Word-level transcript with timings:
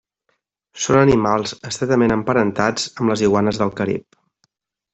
Són 0.85 0.97
animals 1.01 1.53
estretament 1.71 2.15
emparentats 2.17 2.89
amb 2.95 3.07
les 3.15 3.25
iguanes 3.29 3.61
del 3.63 3.77
Carib. 3.83 4.21